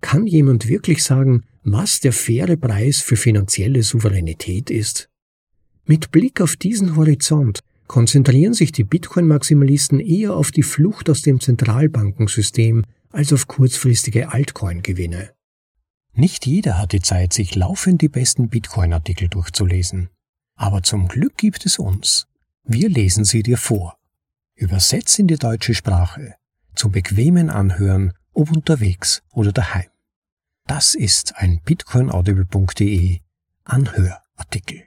[0.00, 5.08] Kann jemand wirklich sagen, was der faire Preis für finanzielle Souveränität ist?
[5.84, 11.40] Mit Blick auf diesen Horizont konzentrieren sich die Bitcoin-Maximalisten eher auf die Flucht aus dem
[11.40, 15.32] Zentralbankensystem als auf kurzfristige Altcoin-Gewinne.
[16.12, 20.10] Nicht jeder hat die Zeit, sich laufend die besten Bitcoin-Artikel durchzulesen.
[20.56, 22.26] Aber zum Glück gibt es uns.
[22.64, 23.96] Wir lesen sie dir vor.
[24.54, 26.34] Übersetzt in die deutsche Sprache.
[26.74, 29.88] Zum bequemen Anhören, ob unterwegs oder daheim.
[30.68, 33.18] Das ist ein bitcoinaudible.de
[33.64, 34.84] Anhörartikel.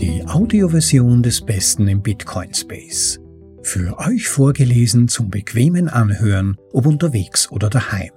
[0.00, 3.20] Die Audioversion des Besten im Bitcoin Space.
[3.62, 8.10] Für euch vorgelesen zum bequemen Anhören, ob unterwegs oder daheim.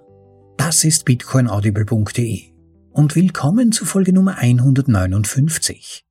[0.58, 2.53] Das ist bitcoinaudible.de
[2.94, 6.06] und willkommen zu Folge Nummer 159.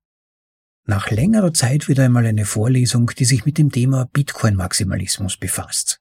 [0.84, 6.00] Nach längerer Zeit wieder einmal eine Vorlesung, die sich mit dem Thema Bitcoin-Maximalismus befasst.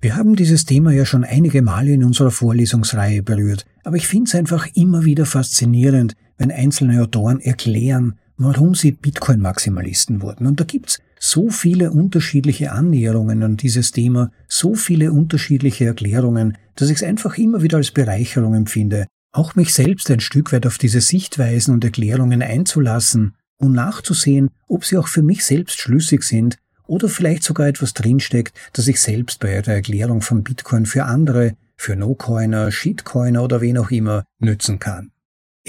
[0.00, 4.28] Wir haben dieses Thema ja schon einige Male in unserer Vorlesungsreihe berührt, aber ich finde
[4.28, 10.48] es einfach immer wieder faszinierend, wenn einzelne Autoren erklären, warum sie Bitcoin-Maximalisten wurden.
[10.48, 16.90] Und da gibt's so viele unterschiedliche Annäherungen an dieses Thema, so viele unterschiedliche Erklärungen, dass
[16.90, 19.06] ich es einfach immer wieder als Bereicherung empfinde,
[19.36, 24.84] auch mich selbst ein Stück weit auf diese Sichtweisen und Erklärungen einzulassen und nachzusehen, ob
[24.84, 29.40] sie auch für mich selbst schlüssig sind oder vielleicht sogar etwas drinsteckt, das ich selbst
[29.40, 34.78] bei der Erklärung von Bitcoin für andere, für No-Coiner, Shitcoiner oder wen auch immer nützen
[34.78, 35.10] kann.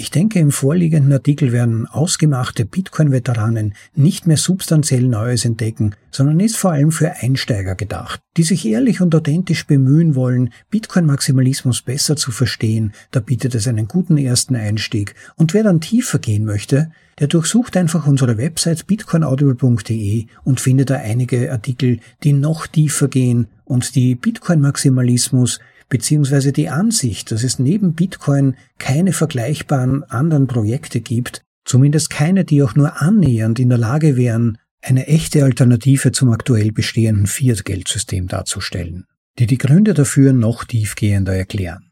[0.00, 6.56] Ich denke, im vorliegenden Artikel werden ausgemachte Bitcoin-Veteranen nicht mehr substanziell Neues entdecken, sondern ist
[6.56, 12.30] vor allem für Einsteiger gedacht, die sich ehrlich und authentisch bemühen wollen, Bitcoin-Maximalismus besser zu
[12.30, 15.16] verstehen, da bietet es einen guten ersten Einstieg.
[15.34, 20.94] Und wer dann tiefer gehen möchte, der durchsucht einfach unsere Website bitcoinaudible.de und findet da
[20.94, 27.94] einige Artikel, die noch tiefer gehen und die Bitcoin-Maximalismus beziehungsweise die Ansicht, dass es neben
[27.94, 34.16] Bitcoin keine vergleichbaren anderen Projekte gibt, zumindest keine, die auch nur annähernd in der Lage
[34.16, 39.06] wären, eine echte Alternative zum aktuell bestehenden Fiat-Geldsystem darzustellen,
[39.38, 41.90] die die Gründe dafür noch tiefgehender erklären.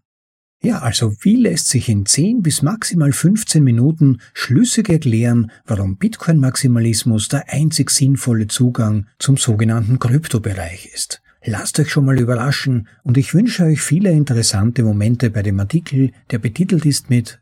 [0.63, 7.29] Ja, also wie lässt sich in 10 bis maximal 15 Minuten schlüssig erklären, warum Bitcoin-Maximalismus
[7.29, 11.23] der einzig sinnvolle Zugang zum sogenannten Kryptobereich ist?
[11.49, 16.11] Lasst euch schon mal überraschen und ich wünsche euch viele interessante Momente bei dem Artikel,
[16.33, 17.41] der betitelt ist mit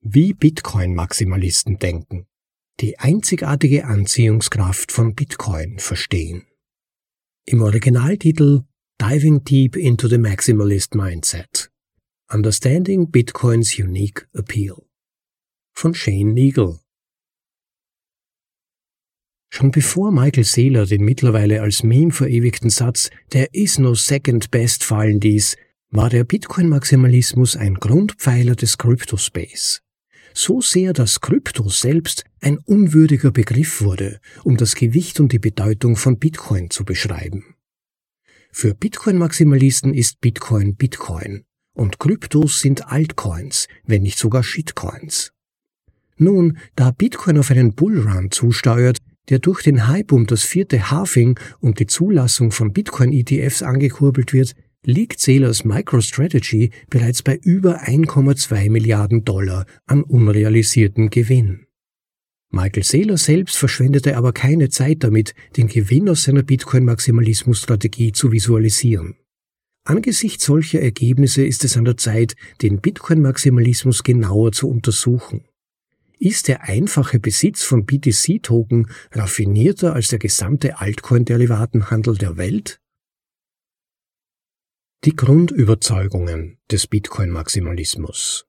[0.00, 2.26] Wie Bitcoin-Maximalisten denken.
[2.80, 6.46] Die einzigartige Anziehungskraft von Bitcoin verstehen.
[7.46, 8.64] Im Originaltitel
[9.00, 11.70] Diving Deep into the Maximalist Mindset.
[12.32, 14.82] Understanding Bitcoins Unique Appeal.
[15.74, 16.80] Von Shane Neagle.
[19.50, 24.84] Schon bevor Michael Saylor den mittlerweile als Meme verewigten Satz There is no second best
[24.84, 25.56] fallen ließ,
[25.90, 29.82] war der Bitcoin-Maximalismus ein Grundpfeiler des Cryptospace.
[30.34, 35.96] So sehr, dass Krypto selbst ein unwürdiger Begriff wurde, um das Gewicht und die Bedeutung
[35.96, 37.56] von Bitcoin zu beschreiben.
[38.52, 45.32] Für Bitcoin-Maximalisten ist Bitcoin Bitcoin und Kryptos sind Altcoins, wenn nicht sogar Shitcoins.
[46.16, 48.98] Nun, da Bitcoin auf einen Bullrun zusteuert,
[49.28, 54.54] der durch den Hype um das vierte Halving und die Zulassung von Bitcoin-ETFs angekurbelt wird,
[54.84, 61.66] liegt Sailors MicroStrategy bereits bei über 1,2 Milliarden Dollar an unrealisierten Gewinn.
[62.50, 69.16] Michael Saylor selbst verschwendete aber keine Zeit damit, den Gewinn aus seiner Bitcoin-Maximalismus-Strategie zu visualisieren.
[69.84, 75.44] Angesichts solcher Ergebnisse ist es an der Zeit, den Bitcoin-Maximalismus genauer zu untersuchen.
[76.20, 82.80] Ist der einfache Besitz von BTC-Token raffinierter als der gesamte Altcoin-Derivatenhandel der Welt?
[85.04, 88.48] Die Grundüberzeugungen des Bitcoin-Maximalismus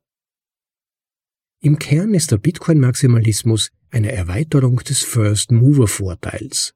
[1.61, 6.73] Im Kern ist der Bitcoin-Maximalismus eine Erweiterung des First-Mover-Vorteils.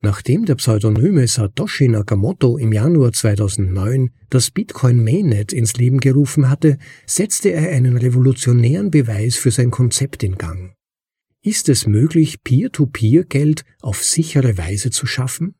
[0.00, 6.78] Nachdem der pseudonyme Satoshi Nakamoto im Januar 2009 das Bitcoin Mainnet ins Leben gerufen hatte,
[7.04, 10.74] setzte er einen revolutionären Beweis für sein Konzept in Gang.
[11.42, 15.54] Ist es möglich, Peer-to-Peer-Geld auf sichere Weise zu schaffen?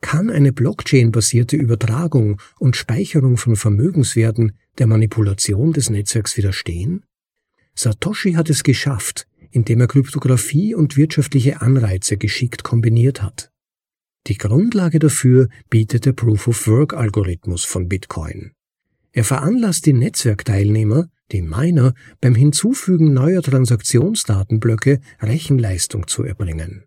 [0.00, 7.04] Kann eine Blockchain-basierte Übertragung und Speicherung von Vermögenswerten der Manipulation des Netzwerks widerstehen?
[7.74, 13.49] Satoshi hat es geschafft, indem er Kryptographie und wirtschaftliche Anreize geschickt kombiniert hat.
[14.26, 18.52] Die Grundlage dafür bietet der Proof-of-Work-Algorithmus von Bitcoin.
[19.12, 26.84] Er veranlasst die Netzwerkteilnehmer, dem Miner beim Hinzufügen neuer Transaktionsdatenblöcke Rechenleistung zu erbringen.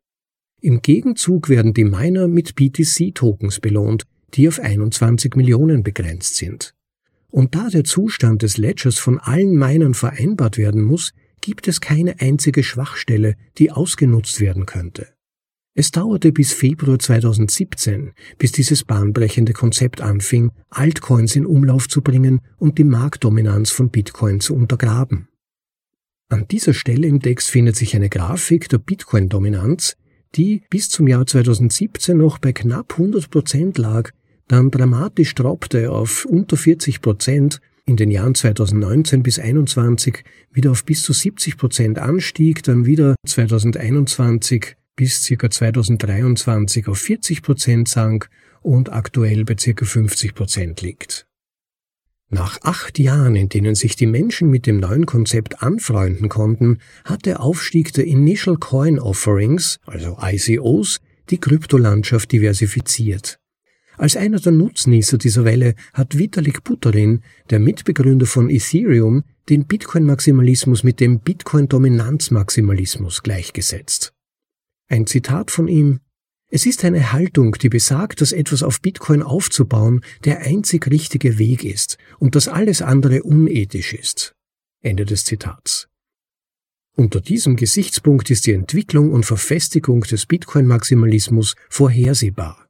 [0.62, 6.74] Im Gegenzug werden die Miner mit BTC-Tokens belohnt, die auf 21 Millionen begrenzt sind.
[7.30, 12.22] Und da der Zustand des Ledgers von allen Minern vereinbart werden muss, gibt es keine
[12.22, 15.13] einzige Schwachstelle, die ausgenutzt werden könnte.
[15.76, 22.42] Es dauerte bis Februar 2017, bis dieses bahnbrechende Konzept anfing, Altcoins in Umlauf zu bringen
[22.60, 25.30] und die Marktdominanz von Bitcoin zu untergraben.
[26.30, 29.96] An dieser Stelle im Text findet sich eine Grafik der Bitcoin-Dominanz,
[30.36, 34.12] die bis zum Jahr 2017 noch bei knapp 100 Prozent lag,
[34.48, 40.86] dann dramatisch droppte auf unter 40 Prozent, in den Jahren 2019 bis 2021 wieder auf
[40.86, 45.50] bis zu 70 Prozent anstieg, dann wieder 2021 bis ca.
[45.50, 48.30] 2023 auf 40 Prozent sank
[48.62, 49.86] und aktuell bei ca.
[49.86, 51.26] 50 Prozent liegt.
[52.30, 57.28] Nach acht Jahren, in denen sich die Menschen mit dem neuen Konzept anfreunden konnten, hat
[57.28, 61.00] der Aufstieg der Initial Coin Offerings, also ICOs,
[61.30, 63.40] die Kryptolandschaft diversifiziert.
[63.98, 70.84] Als einer der Nutznießer dieser Welle hat Vitalik Buterin, der Mitbegründer von Ethereum, den Bitcoin-Maximalismus
[70.84, 74.13] mit dem Bitcoin-Dominanz-Maximalismus gleichgesetzt.
[74.94, 76.02] Ein Zitat von ihm
[76.52, 81.64] Es ist eine Haltung, die besagt, dass etwas auf Bitcoin aufzubauen der einzig richtige Weg
[81.64, 84.36] ist und dass alles andere unethisch ist.
[84.82, 85.88] Ende des Zitats.
[86.96, 92.68] Unter diesem Gesichtspunkt ist die Entwicklung und Verfestigung des Bitcoin-Maximalismus vorhersehbar.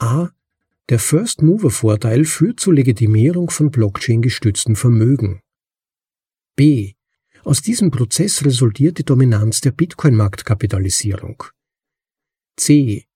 [0.00, 0.30] A.
[0.88, 5.38] Der First-Mover-Vorteil führt zur Legitimierung von Blockchain-gestützten Vermögen.
[6.56, 6.94] B.
[7.44, 11.44] Aus diesem Prozess resultiert die Dominanz der Bitcoin-Marktkapitalisierung.
[12.56, 13.06] C.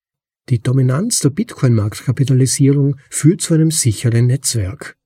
[0.48, 4.96] Die Dominanz der Bitcoin-Marktkapitalisierung führt zu einem sicheren Netzwerk.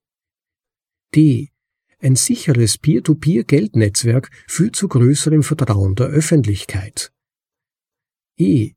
[1.14, 1.50] D.
[1.98, 7.12] Ein sicheres Peer-to-Peer-Geldnetzwerk führt zu größerem Vertrauen der Öffentlichkeit.
[8.38, 8.72] E.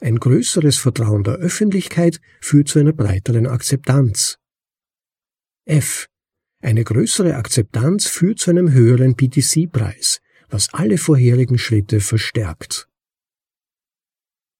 [0.00, 4.38] Ein größeres Vertrauen der Öffentlichkeit führt zu einer breiteren Akzeptanz.
[5.64, 6.09] F.
[6.60, 12.86] Eine größere Akzeptanz führt zu einem höheren BTC-Preis, was alle vorherigen Schritte verstärkt.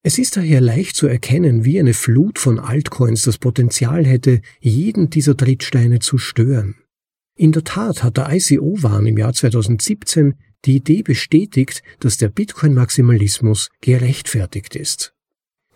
[0.03, 5.11] Es ist daher leicht zu erkennen, wie eine Flut von Altcoins das Potenzial hätte, jeden
[5.11, 6.77] dieser Trittsteine zu stören.
[7.37, 13.69] In der Tat hat der ICO-Wahn im Jahr 2017 die Idee bestätigt, dass der Bitcoin-Maximalismus
[13.83, 15.15] gerechtfertigt ist.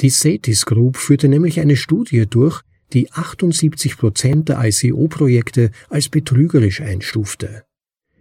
[0.00, 6.80] Die Satis Group führte nämlich eine Studie durch, die 78 Prozent der ICO-Projekte als betrügerisch
[6.80, 7.64] einstufte.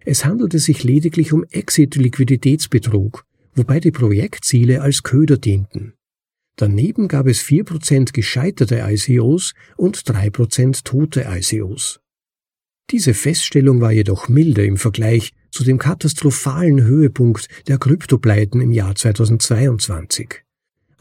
[0.05, 3.25] Es handelte sich lediglich um Exit-Liquiditätsbetrug,
[3.55, 5.93] wobei die Projektziele als Köder dienten.
[6.55, 11.99] Daneben gab es 4% gescheiterte ICOs und 3% tote ICOs.
[12.91, 18.93] Diese Feststellung war jedoch milde im Vergleich zu dem katastrophalen Höhepunkt der Kryptopleiten im Jahr
[18.93, 20.42] 2022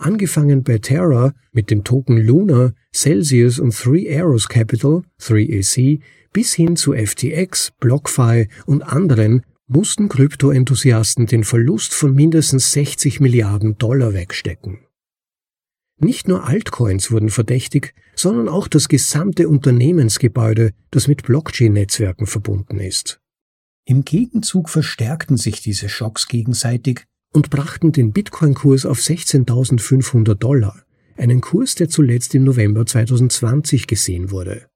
[0.02, 6.00] angefangen bei Terra mit dem Token Luna, Celsius und Three Arrows Capital, 3AC,
[6.32, 13.78] bis hin zu FTX, BlockFi und anderen mussten Kryptoenthusiasten den Verlust von mindestens 60 Milliarden
[13.78, 14.80] Dollar wegstecken.
[15.98, 23.20] Nicht nur Altcoins wurden verdächtig, sondern auch das gesamte Unternehmensgebäude, das mit Blockchain-Netzwerken verbunden ist.
[23.84, 30.84] Im Gegenzug verstärkten sich diese Schocks gegenseitig und brachten den Bitcoin-Kurs auf 16.500 Dollar,
[31.16, 34.66] einen Kurs, der zuletzt im November 2020 gesehen wurde.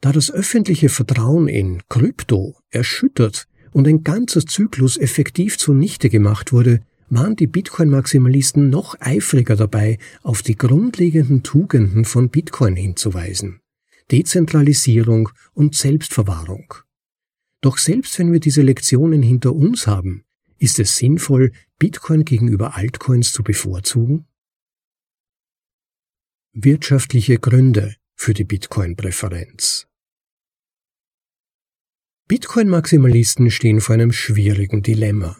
[0.00, 6.80] Da das öffentliche Vertrauen in Krypto erschüttert und ein ganzer Zyklus effektiv zunichte gemacht wurde,
[7.10, 13.60] waren die Bitcoin-Maximalisten noch eifriger dabei, auf die grundlegenden Tugenden von Bitcoin hinzuweisen.
[14.10, 16.74] Dezentralisierung und Selbstverwahrung.
[17.60, 20.24] Doch selbst wenn wir diese Lektionen hinter uns haben,
[20.60, 24.26] ist es sinnvoll, Bitcoin gegenüber Altcoins zu bevorzugen?
[26.52, 29.86] Wirtschaftliche Gründe für die Bitcoin-Präferenz
[32.28, 35.36] Bitcoin-Maximalisten stehen vor einem schwierigen Dilemma.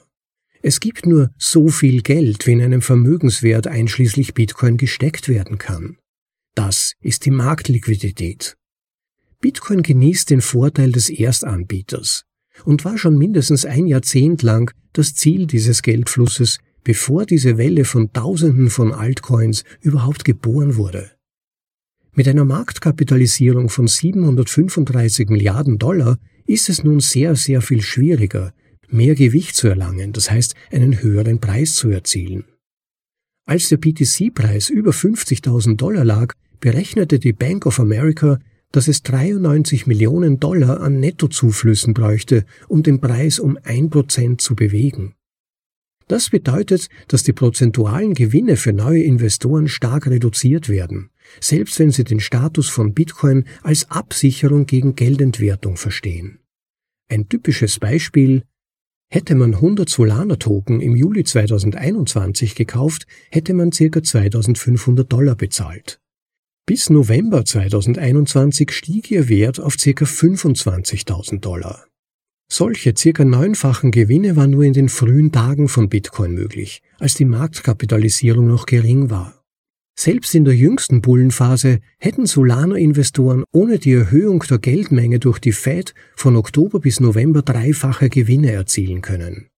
[0.63, 5.99] Es gibt nur so viel Geld, wie in einem Vermögenswert einschließlich Bitcoin gesteckt werden kann.
[6.55, 8.57] Das ist die Marktliquidität.
[9.41, 12.25] Bitcoin genießt den Vorteil des Erstanbieters
[12.65, 18.13] und war schon mindestens ein Jahrzehnt lang das Ziel dieses Geldflusses, bevor diese Welle von
[18.13, 21.11] Tausenden von Altcoins überhaupt geboren wurde.
[22.13, 28.53] Mit einer Marktkapitalisierung von 735 Milliarden Dollar ist es nun sehr, sehr viel schwieriger,
[28.89, 32.45] mehr Gewicht zu erlangen, das heißt einen höheren Preis zu erzielen.
[33.47, 38.39] Als der BTC-Preis über 50.000 Dollar lag, berechnete die Bank of America,
[38.73, 44.55] dass es 93 Millionen Dollar an Nettozuflüssen bräuchte, um den Preis um ein Prozent zu
[44.55, 45.15] bewegen.
[46.09, 51.11] Das bedeutet, dass die prozentualen Gewinne für neue Investoren stark reduziert werden,
[51.41, 56.41] selbst wenn sie den Status von Bitcoin als Absicherung gegen Geldentwertung verstehen.
[57.09, 58.43] Ein typisches Beispiel
[59.13, 64.01] Hätte man 100 Solana-Token im Juli 2021 gekauft, hätte man ca.
[64.01, 66.01] 2500 Dollar bezahlt.
[66.67, 70.05] Bis November 2021 stieg ihr Wert auf ca.
[70.05, 71.87] 25.000 Dollar.
[72.53, 77.25] Solche circa neunfachen Gewinne waren nur in den frühen Tagen von Bitcoin möglich, als die
[77.25, 79.41] Marktkapitalisierung noch gering war.
[79.99, 85.95] Selbst in der jüngsten Bullenphase hätten Solana-Investoren ohne die Erhöhung der Geldmenge durch die Fed
[86.17, 89.49] von Oktober bis November dreifache Gewinne erzielen können.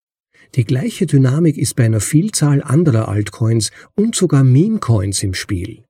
[0.55, 5.83] Die gleiche Dynamik ist bei einer Vielzahl anderer Altcoins und sogar Meme-Coins im Spiel.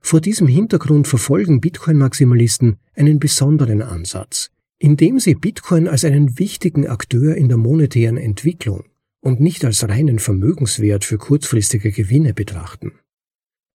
[0.00, 7.36] Vor diesem Hintergrund verfolgen Bitcoin-Maximalisten einen besonderen Ansatz, indem sie Bitcoin als einen wichtigen Akteur
[7.36, 8.84] in der monetären Entwicklung
[9.20, 12.92] und nicht als reinen Vermögenswert für kurzfristige Gewinne betrachten.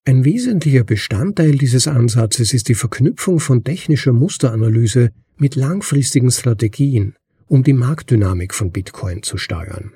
[0.08, 7.16] Ein wesentlicher Bestandteil dieses Ansatzes ist die Verknüpfung von technischer Musteranalyse mit langfristigen Strategien,
[7.48, 9.94] um die Marktdynamik von Bitcoin zu steuern.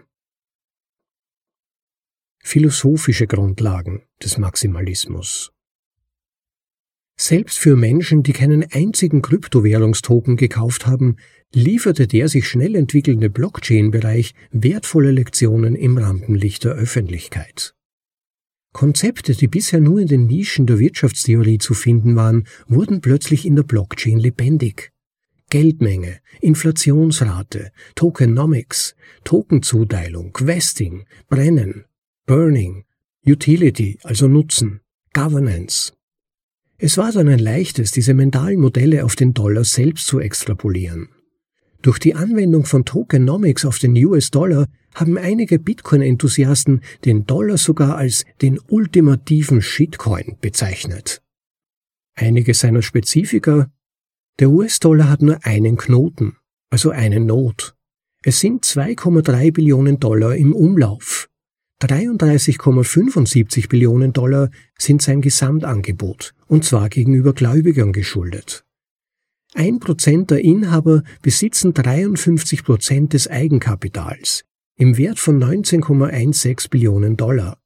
[2.44, 5.52] Philosophische Grundlagen des Maximalismus
[7.22, 11.18] Selbst für Menschen, die keinen einzigen Kryptowährungstoken gekauft haben,
[11.54, 17.76] lieferte der sich schnell entwickelnde Blockchain-Bereich wertvolle Lektionen im Rampenlicht der Öffentlichkeit.
[18.72, 23.58] Konzepte, die bisher nur in den Nischen der Wirtschaftstheorie zu finden waren, wurden plötzlich in
[23.58, 24.94] der Blockchain lebendig.
[25.50, 28.96] Geldmenge, Inflationsrate, Tokenomics,
[29.26, 31.84] Tokenzuteilung, Vesting, Brennen,
[32.26, 32.86] Burning,
[33.28, 34.80] Utility, also Nutzen,
[35.12, 35.92] Governance.
[36.82, 41.10] Es war dann ein leichtes, diese mentalen Modelle auf den Dollar selbst zu extrapolieren.
[41.82, 48.26] Durch die Anwendung von Tokenomics auf den US-Dollar haben einige Bitcoin-Enthusiasten den Dollar sogar als
[48.42, 51.22] den ultimativen Shitcoin bezeichnet.
[52.16, 53.70] Einige seiner Spezifiker
[54.40, 56.38] Der US-Dollar hat nur einen Knoten,
[56.70, 57.76] also eine Not.
[58.24, 61.29] Es sind 2,3 Billionen Dollar im Umlauf.
[61.82, 68.66] 33,75 Billionen Dollar sind sein Gesamtangebot, und zwar gegenüber Gläubigern geschuldet.
[69.54, 74.44] Ein Prozent der Inhaber besitzen 53 Prozent des Eigenkapitals
[74.78, 77.58] im Wert von 19,16 Billionen Dollar.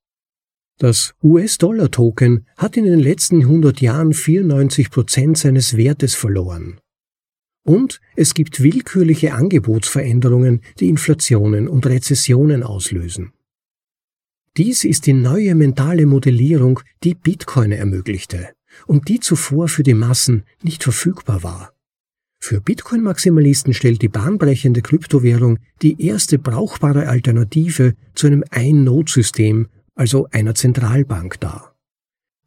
[0.80, 6.80] Das US-Dollar-Token hat in den letzten 100 Jahren 94 Prozent seines Wertes verloren.
[7.66, 13.34] Und es gibt willkürliche Angebotsveränderungen, die Inflationen und Rezessionen auslösen.
[14.56, 18.50] Dies ist die neue mentale Modellierung, die Bitcoin ermöglichte
[18.86, 21.74] und die zuvor für die Massen nicht verfügbar war.
[22.40, 30.54] Für Bitcoin-Maximalisten stellt die bahnbrechende Kryptowährung die erste brauchbare Alternative zu einem Ein-Node-System, also einer
[30.54, 31.76] Zentralbank dar.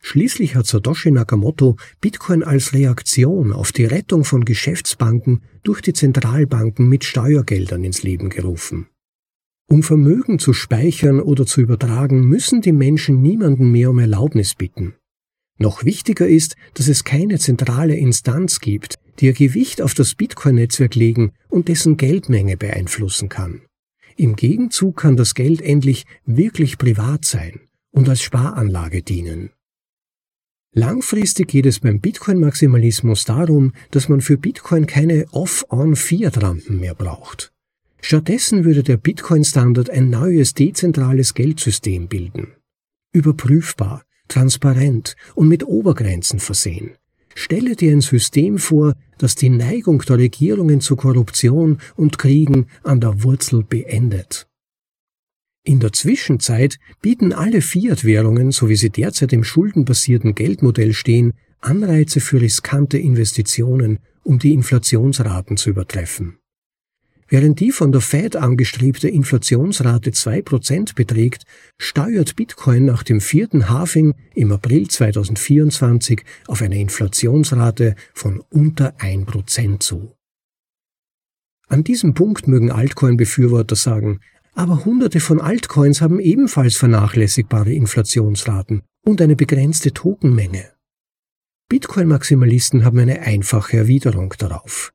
[0.00, 6.88] Schließlich hat Satoshi Nakamoto Bitcoin als Reaktion auf die Rettung von Geschäftsbanken durch die Zentralbanken
[6.88, 8.86] mit Steuergeldern ins Leben gerufen.
[9.68, 14.94] Um Vermögen zu speichern oder zu übertragen, müssen die Menschen niemanden mehr um Erlaubnis bitten.
[15.58, 20.94] Noch wichtiger ist, dass es keine zentrale Instanz gibt, die ihr Gewicht auf das Bitcoin-Netzwerk
[20.94, 23.62] legen und dessen Geldmenge beeinflussen kann.
[24.16, 29.50] Im Gegenzug kann das Geld endlich wirklich privat sein und als Sparanlage dienen.
[30.72, 37.52] Langfristig geht es beim Bitcoin-Maximalismus darum, dass man für Bitcoin keine Off-on-Fiat-Rampen mehr braucht.
[38.08, 42.52] Stattdessen würde der Bitcoin-Standard ein neues dezentrales Geldsystem bilden.
[43.12, 46.92] Überprüfbar, transparent und mit Obergrenzen versehen.
[47.34, 53.00] Stelle dir ein System vor, das die Neigung der Regierungen zu Korruption und Kriegen an
[53.00, 54.46] der Wurzel beendet.
[55.64, 62.20] In der Zwischenzeit bieten alle Fiat-Währungen, so wie sie derzeit im schuldenbasierten Geldmodell stehen, Anreize
[62.20, 66.38] für riskante Investitionen, um die Inflationsraten zu übertreffen.
[67.28, 71.42] Während die von der Fed angestrebte Inflationsrate 2% beträgt,
[71.76, 79.80] steuert Bitcoin nach dem vierten Halving im April 2024 auf eine Inflationsrate von unter 1%
[79.80, 80.12] zu.
[81.68, 84.20] An diesem Punkt mögen Altcoin-Befürworter sagen,
[84.54, 90.72] aber hunderte von Altcoins haben ebenfalls vernachlässigbare Inflationsraten und eine begrenzte Tokenmenge.
[91.68, 94.92] Bitcoin-Maximalisten haben eine einfache Erwiderung darauf.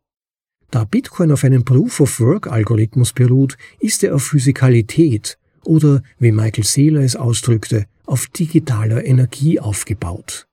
[0.71, 7.17] Da Bitcoin auf einem Proof-of-Work-Algorithmus beruht, ist er auf Physikalität oder, wie Michael Saylor es
[7.17, 10.47] ausdrückte, auf digitaler Energie aufgebaut.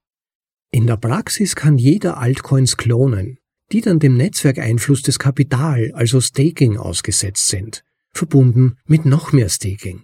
[0.70, 3.38] In der Praxis kann jeder Altcoins klonen,
[3.72, 10.02] die dann dem Netzwerkeinfluss des Kapital, also Staking, ausgesetzt sind, verbunden mit noch mehr Staking.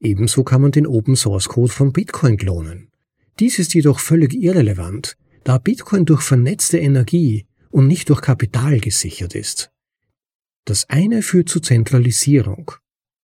[0.00, 2.90] Ebenso kann man den Open Source Code von Bitcoin klonen.
[3.38, 9.34] Dies ist jedoch völlig irrelevant, da Bitcoin durch vernetzte Energie und nicht durch Kapital gesichert
[9.34, 9.70] ist.
[10.64, 12.72] Das eine führt zu Zentralisierung,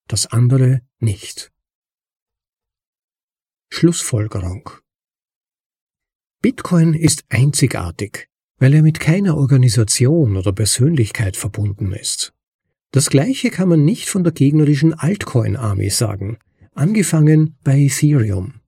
[0.08, 1.52] das andere nicht.
[3.70, 4.70] Schlussfolgerung
[6.44, 12.34] Bitcoin ist einzigartig, weil er mit keiner Organisation oder Persönlichkeit verbunden ist.
[12.90, 16.36] Das gleiche kann man nicht von der gegnerischen Altcoin-Army sagen,
[16.74, 18.60] angefangen bei Ethereum.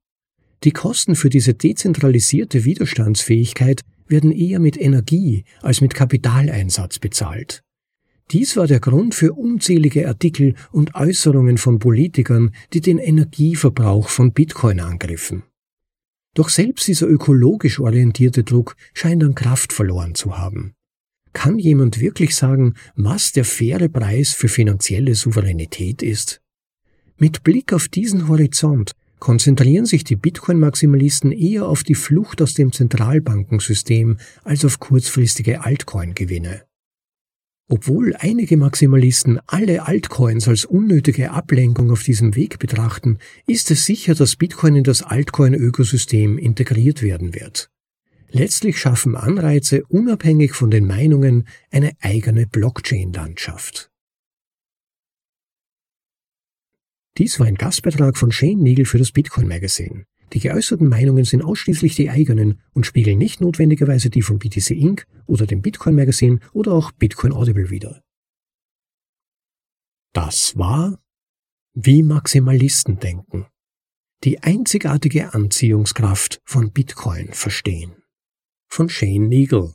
[0.64, 7.62] Die Kosten für diese dezentralisierte Widerstandsfähigkeit werden eher mit Energie als mit Kapitaleinsatz bezahlt.
[8.32, 14.32] Dies war der Grund für unzählige Artikel und Äußerungen von Politikern, die den Energieverbrauch von
[14.32, 15.44] Bitcoin angriffen.
[16.34, 20.74] Doch selbst dieser ökologisch orientierte Druck scheint an Kraft verloren zu haben.
[21.32, 26.40] Kann jemand wirklich sagen, was der faire Preis für finanzielle Souveränität ist?
[27.18, 32.72] Mit Blick auf diesen Horizont konzentrieren sich die Bitcoin-Maximalisten eher auf die Flucht aus dem
[32.72, 36.62] Zentralbankensystem als auf kurzfristige Altcoin-Gewinne.
[37.68, 44.14] Obwohl einige Maximalisten alle Altcoins als unnötige Ablenkung auf diesem Weg betrachten, ist es sicher,
[44.14, 47.70] dass Bitcoin in das Altcoin-Ökosystem integriert werden wird.
[48.30, 53.90] Letztlich schaffen Anreize unabhängig von den Meinungen eine eigene Blockchain-Landschaft.
[57.18, 60.04] Dies war ein Gastbeitrag von Shane Neagle für das Bitcoin Magazine.
[60.32, 65.06] Die geäußerten Meinungen sind ausschließlich die eigenen und spiegeln nicht notwendigerweise die von BTC Inc.
[65.26, 68.02] oder dem Bitcoin Magazine oder auch Bitcoin Audible wider.
[70.12, 70.98] Das war
[71.74, 73.46] wie Maximalisten denken.
[74.24, 78.02] Die einzigartige Anziehungskraft von Bitcoin verstehen.
[78.66, 79.74] Von Shane Neagle.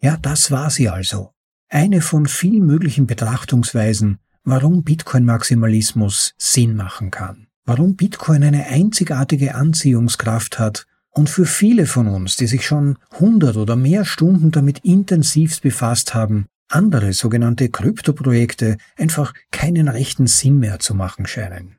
[0.00, 1.32] Ja, das war sie also.
[1.68, 10.58] Eine von vielen möglichen Betrachtungsweisen, warum Bitcoin-Maximalismus Sinn machen kann, warum Bitcoin eine einzigartige Anziehungskraft
[10.58, 15.62] hat und für viele von uns, die sich schon hundert oder mehr Stunden damit intensivst
[15.62, 21.76] befasst haben, andere sogenannte Kryptoprojekte einfach keinen rechten Sinn mehr zu machen scheinen.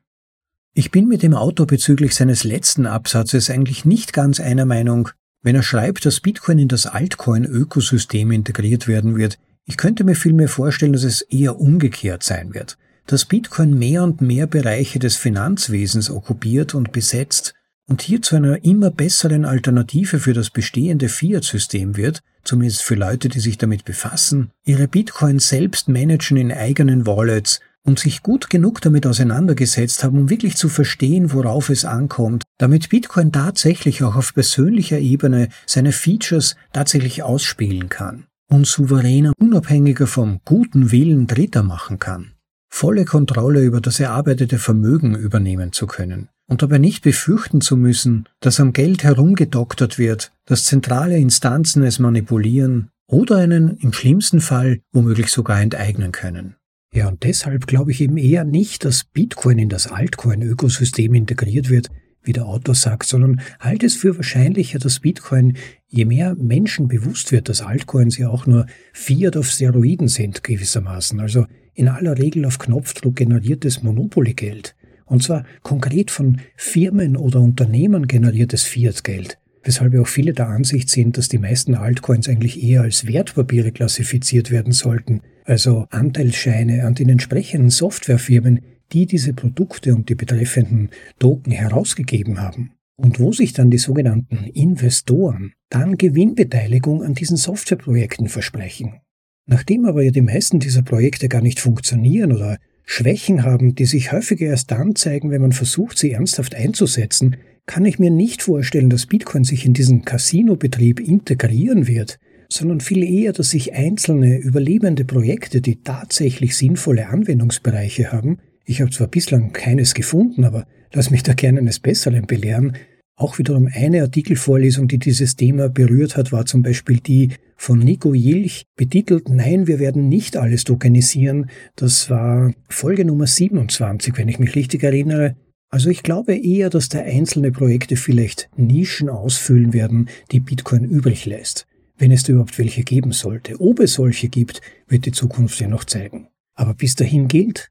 [0.74, 5.08] Ich bin mit dem Autor bezüglich seines letzten Absatzes eigentlich nicht ganz einer Meinung,
[5.42, 10.48] wenn er schreibt, dass Bitcoin in das Altcoin-Ökosystem integriert werden wird, ich könnte mir vielmehr
[10.48, 16.10] vorstellen, dass es eher umgekehrt sein wird, dass Bitcoin mehr und mehr Bereiche des Finanzwesens
[16.10, 17.52] okkupiert und besetzt
[17.86, 23.28] und hier zu einer immer besseren Alternative für das bestehende Fiat-System wird, zumindest für Leute,
[23.28, 28.80] die sich damit befassen, ihre Bitcoin selbst managen in eigenen Wallets und sich gut genug
[28.80, 34.32] damit auseinandergesetzt haben, um wirklich zu verstehen, worauf es ankommt, damit Bitcoin tatsächlich auch auf
[34.32, 41.98] persönlicher Ebene seine Features tatsächlich ausspielen kann und souveräner, unabhängiger vom guten Willen Dritter machen
[41.98, 42.32] kann,
[42.68, 48.28] volle Kontrolle über das erarbeitete Vermögen übernehmen zu können und dabei nicht befürchten zu müssen,
[48.40, 54.80] dass am Geld herumgedoktert wird, dass zentrale Instanzen es manipulieren oder einen im schlimmsten Fall
[54.92, 56.56] womöglich sogar enteignen können.
[56.92, 61.90] Ja, und deshalb glaube ich eben eher nicht, dass Bitcoin in das Altcoin-Ökosystem integriert wird,
[62.22, 65.56] wie der Autor sagt, sondern halte es für wahrscheinlicher, dass Bitcoin,
[65.88, 71.20] je mehr Menschen bewusst wird, dass Altcoins ja auch nur Fiat auf Steroiden sind gewissermaßen,
[71.20, 74.74] also in aller Regel auf Knopfdruck generiertes Monopoly-Geld,
[75.06, 81.16] und zwar konkret von Firmen oder Unternehmen generiertes Fiat-Geld, weshalb auch viele der Ansicht sind,
[81.16, 87.08] dass die meisten Altcoins eigentlich eher als Wertpapiere klassifiziert werden sollten, also Anteilsscheine an den
[87.08, 88.60] entsprechenden Softwarefirmen,
[88.92, 94.44] die diese Produkte und die betreffenden Token herausgegeben haben und wo sich dann die sogenannten
[94.44, 99.00] Investoren dann Gewinnbeteiligung an diesen Softwareprojekten versprechen.
[99.46, 104.12] Nachdem aber ja die meisten dieser Projekte gar nicht funktionieren oder Schwächen haben, die sich
[104.12, 108.90] häufiger erst dann zeigen, wenn man versucht, sie ernsthaft einzusetzen, kann ich mir nicht vorstellen,
[108.90, 112.18] dass Bitcoin sich in diesen Casino-Betrieb integrieren wird,
[112.50, 118.90] sondern viel eher, dass sich einzelne überlebende Projekte, die tatsächlich sinnvolle Anwendungsbereiche haben, ich habe
[118.90, 122.76] zwar bislang keines gefunden, aber lass mich da gerne eines Besseren belehren.
[123.16, 128.12] Auch wiederum eine Artikelvorlesung, die dieses Thema berührt hat, war zum Beispiel die von Nico
[128.12, 131.50] Jilch betitelt Nein, wir werden nicht alles tokenisieren.
[131.76, 135.34] Das war Folge Nummer 27, wenn ich mich richtig erinnere.
[135.70, 141.24] Also ich glaube eher, dass da einzelne Projekte vielleicht Nischen ausfüllen werden, die Bitcoin übrig
[141.24, 141.66] lässt.
[141.96, 143.60] Wenn es da überhaupt welche geben sollte.
[143.60, 146.28] Ob es solche gibt, wird die Zukunft ja noch zeigen.
[146.54, 147.70] Aber bis dahin gilt,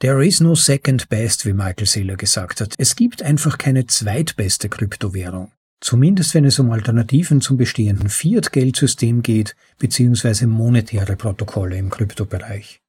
[0.00, 2.72] There is no second best, wie Michael Saylor gesagt hat.
[2.78, 5.52] Es gibt einfach keine zweitbeste Kryptowährung.
[5.80, 12.80] Zumindest wenn es um Alternativen zum bestehenden Fiat-Geldsystem geht, beziehungsweise monetäre Protokolle im Kryptobereich.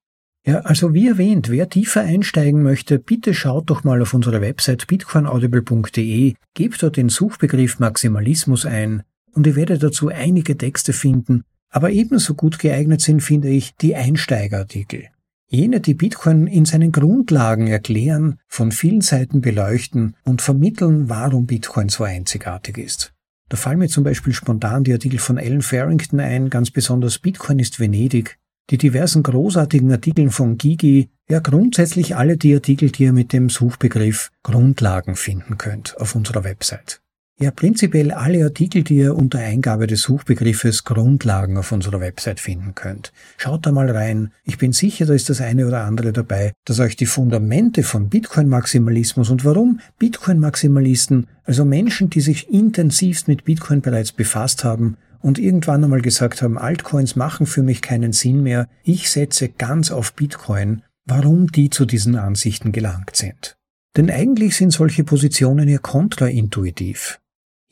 [0.45, 4.87] Ja, also wie erwähnt, wer tiefer einsteigen möchte, bitte schaut doch mal auf unsere Website
[4.87, 11.89] bitcoinaudible.de, gebt dort den Suchbegriff Maximalismus ein und ihr werdet dazu einige Texte finden, aber
[11.89, 15.09] ebenso gut geeignet sind, finde ich, die Einsteigerartikel.
[15.53, 21.89] Jene, die Bitcoin in seinen Grundlagen erklären, von vielen Seiten beleuchten und vermitteln, warum Bitcoin
[21.89, 23.13] so einzigartig ist.
[23.49, 27.59] Da fallen mir zum Beispiel spontan die Artikel von Alan Farrington ein, ganz besonders Bitcoin
[27.59, 33.13] ist Venedig, die diversen großartigen Artikeln von Gigi, ja grundsätzlich alle die Artikel, die ihr
[33.13, 37.00] mit dem Suchbegriff Grundlagen finden könnt auf unserer Website.
[37.41, 42.75] Ja, prinzipiell alle Artikel, die ihr unter Eingabe des Suchbegriffes Grundlagen auf unserer Website finden
[42.75, 43.11] könnt.
[43.37, 44.31] Schaut da mal rein.
[44.43, 48.09] Ich bin sicher, da ist das eine oder andere dabei, das euch die Fundamente von
[48.09, 55.39] Bitcoin-Maximalismus und warum Bitcoin-Maximalisten, also Menschen, die sich intensivst mit Bitcoin bereits befasst haben, und
[55.39, 60.13] irgendwann einmal gesagt haben, Altcoins machen für mich keinen Sinn mehr, ich setze ganz auf
[60.13, 63.55] Bitcoin, warum die zu diesen Ansichten gelangt sind.
[63.97, 67.19] Denn eigentlich sind solche Positionen ja kontraintuitiv.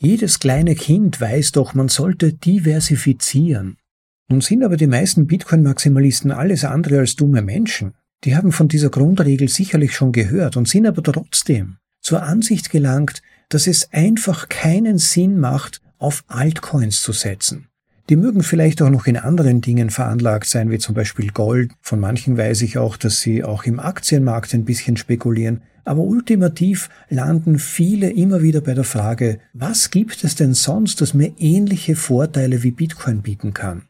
[0.01, 3.77] Jedes kleine Kind weiß doch, man sollte diversifizieren.
[4.29, 7.95] Nun sind aber die meisten Bitcoin-Maximalisten alles andere als dumme Menschen.
[8.23, 13.21] Die haben von dieser Grundregel sicherlich schon gehört und sind aber trotzdem zur Ansicht gelangt,
[13.49, 17.68] dass es einfach keinen Sinn macht, auf Altcoins zu setzen.
[18.09, 21.73] Die mögen vielleicht auch noch in anderen Dingen veranlagt sein, wie zum Beispiel Gold.
[21.79, 25.61] Von manchen weiß ich auch, dass sie auch im Aktienmarkt ein bisschen spekulieren.
[25.85, 31.13] Aber ultimativ landen viele immer wieder bei der Frage, was gibt es denn sonst, das
[31.13, 33.83] mir ähnliche Vorteile wie Bitcoin bieten kann?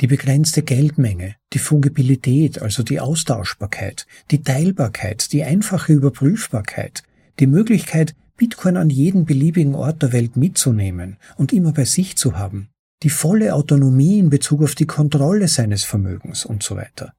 [0.00, 7.02] Die begrenzte Geldmenge, die Fungibilität, also die Austauschbarkeit, die Teilbarkeit, die einfache Überprüfbarkeit,
[7.40, 12.38] die Möglichkeit, Bitcoin an jeden beliebigen Ort der Welt mitzunehmen und immer bei sich zu
[12.38, 12.68] haben,
[13.02, 17.12] die volle Autonomie in Bezug auf die Kontrolle seines Vermögens und so weiter.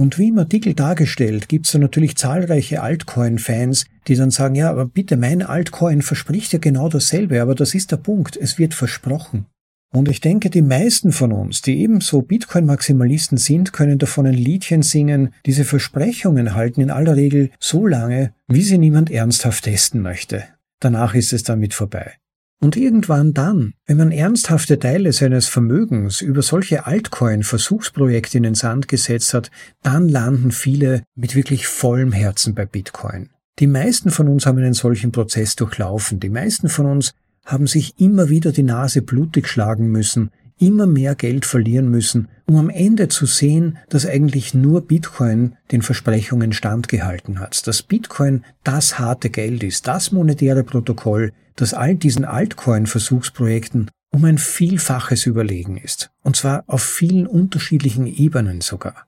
[0.00, 4.70] Und wie im Artikel dargestellt, gibt es da natürlich zahlreiche Altcoin-Fans, die dann sagen, ja,
[4.70, 8.74] aber bitte, mein Altcoin verspricht ja genau dasselbe, aber das ist der Punkt, es wird
[8.74, 9.46] versprochen.
[9.90, 14.82] Und ich denke, die meisten von uns, die ebenso Bitcoin-Maximalisten sind, können davon ein Liedchen
[14.82, 15.32] singen.
[15.46, 20.44] Diese Versprechungen halten in aller Regel so lange, wie sie niemand ernsthaft testen möchte.
[20.78, 22.12] Danach ist es damit vorbei.
[22.60, 28.88] Und irgendwann dann, wenn man ernsthafte Teile seines Vermögens über solche Altcoin-Versuchsprojekte in den Sand
[28.88, 29.50] gesetzt hat,
[29.82, 33.30] dann landen viele mit wirklich vollem Herzen bei Bitcoin.
[33.60, 36.18] Die meisten von uns haben einen solchen Prozess durchlaufen.
[36.18, 37.12] Die meisten von uns
[37.44, 42.56] haben sich immer wieder die Nase blutig schlagen müssen, immer mehr Geld verlieren müssen, um
[42.56, 48.98] am Ende zu sehen, dass eigentlich nur Bitcoin den Versprechungen standgehalten hat, dass Bitcoin das
[48.98, 56.10] harte Geld ist, das monetäre Protokoll, das all diesen Altcoin-Versuchsprojekten um ein Vielfaches überlegen ist,
[56.22, 59.07] und zwar auf vielen unterschiedlichen Ebenen sogar.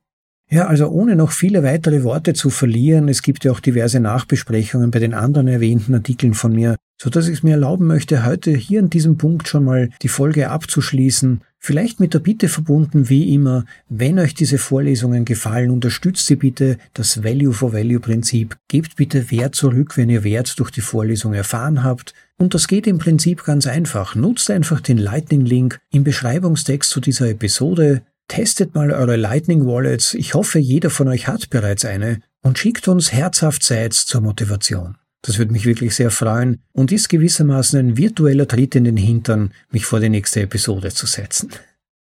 [0.53, 4.91] Ja, also ohne noch viele weitere Worte zu verlieren, es gibt ja auch diverse Nachbesprechungen
[4.91, 8.51] bei den anderen erwähnten Artikeln von mir, so dass ich es mir erlauben möchte, heute
[8.51, 11.43] hier an diesem Punkt schon mal die Folge abzuschließen.
[11.63, 16.79] Vielleicht mit der Bitte verbunden, wie immer, wenn euch diese Vorlesungen gefallen, unterstützt sie bitte
[16.95, 18.57] das Value for Value Prinzip.
[18.67, 22.13] Gebt bitte Wert zurück, wenn ihr Wert durch die Vorlesung erfahren habt.
[22.39, 24.17] Und das geht im Prinzip ganz einfach.
[24.17, 28.03] Nutzt einfach den Lightning Link im Beschreibungstext zu dieser Episode.
[28.31, 30.15] Testet mal eure Lightning Wallets.
[30.15, 34.97] Ich hoffe, jeder von euch hat bereits eine und schickt uns herzhaft Sites zur Motivation.
[35.23, 39.53] Das würde mich wirklich sehr freuen und ist gewissermaßen ein virtueller Tritt in den Hintern,
[39.73, 41.51] mich vor die nächste Episode zu setzen.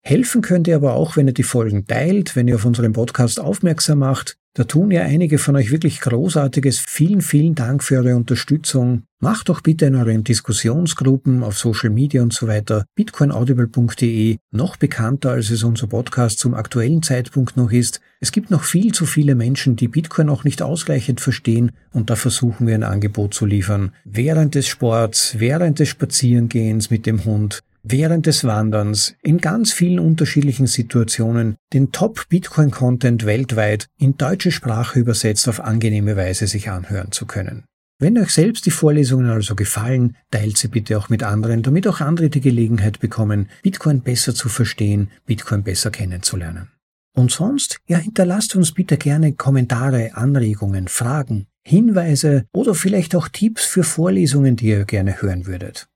[0.00, 3.38] Helfen könnt ihr aber auch, wenn ihr die Folgen teilt, wenn ihr auf unseren Podcast
[3.38, 6.79] aufmerksam macht da tun ja einige von euch wirklich Großartiges.
[6.79, 9.03] Vielen, vielen Dank für eure Unterstützung.
[9.21, 15.33] Macht doch bitte in euren Diskussionsgruppen auf Social Media und so weiter bitcoinaudible.de noch bekannter,
[15.33, 18.01] als es unser Podcast zum aktuellen Zeitpunkt noch ist.
[18.21, 22.16] Es gibt noch viel zu viele Menschen, die Bitcoin auch nicht ausreichend verstehen und da
[22.16, 23.92] versuchen wir ein Angebot zu liefern.
[24.07, 30.01] Während des Sports, während des Spazierengehens mit dem Hund, während des Wanderns in ganz vielen
[30.01, 37.27] unterschiedlichen Situationen den Top-Bitcoin-Content weltweit in deutsche Sprache übersetzt auf angenehme Weise sich anhören zu
[37.27, 37.64] können.
[37.99, 42.01] Wenn euch selbst die Vorlesungen also gefallen, teilt sie bitte auch mit anderen, damit auch
[42.01, 46.68] andere die Gelegenheit bekommen, Bitcoin besser zu verstehen, Bitcoin besser kennenzulernen.
[47.16, 53.64] Und sonst, ja, hinterlasst uns bitte gerne Kommentare, Anregungen, Fragen, Hinweise oder vielleicht auch Tipps
[53.64, 55.88] für Vorlesungen, die ihr gerne hören würdet.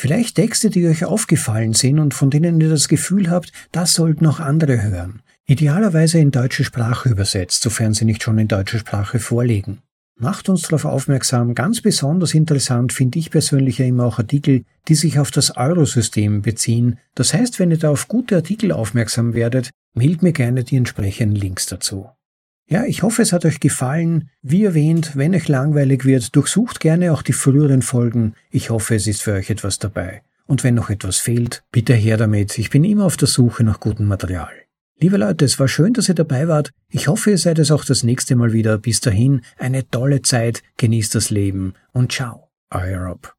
[0.00, 4.22] Vielleicht Texte, die euch aufgefallen sind und von denen ihr das Gefühl habt, das sollten
[4.22, 5.22] noch andere hören.
[5.44, 9.78] Idealerweise in deutsche Sprache übersetzt, sofern sie nicht schon in deutsche Sprache vorliegen.
[10.16, 11.52] Macht uns darauf aufmerksam.
[11.56, 16.42] Ganz besonders interessant finde ich persönlich ja immer auch Artikel, die sich auf das Eurosystem
[16.42, 17.00] beziehen.
[17.16, 21.34] Das heißt, wenn ihr da auf gute Artikel aufmerksam werdet, mailt mir gerne die entsprechenden
[21.34, 22.08] Links dazu.
[22.70, 24.28] Ja, ich hoffe, es hat euch gefallen.
[24.42, 28.34] Wie erwähnt, wenn euch langweilig wird, durchsucht gerne auch die früheren Folgen.
[28.50, 30.22] Ich hoffe, es ist für euch etwas dabei.
[30.46, 32.58] Und wenn noch etwas fehlt, bitte her damit.
[32.58, 34.52] Ich bin immer auf der Suche nach gutem Material.
[35.00, 36.70] Liebe Leute, es war schön, dass ihr dabei wart.
[36.90, 38.76] Ich hoffe, ihr seid es auch das nächste Mal wieder.
[38.76, 43.34] Bis dahin, eine tolle Zeit, genießt das Leben und ciao, euer Rob.